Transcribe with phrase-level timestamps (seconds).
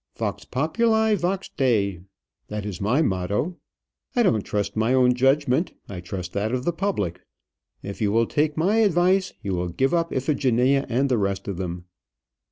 [0.17, 1.99] 'Vox populi, vox Dei'
[2.47, 3.57] that is my motto
[4.15, 7.21] I don't trust my own judgment; I trust that of the public.
[7.83, 11.57] If you will take my advice, you will give up Iphigenia and the rest of
[11.57, 11.85] them.